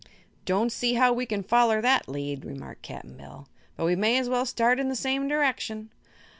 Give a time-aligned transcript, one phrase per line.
[0.45, 4.27] "Don't see how we can foller that lead," remarked Cap'n Bill; "but we may as
[4.29, 5.91] well start in the same direction."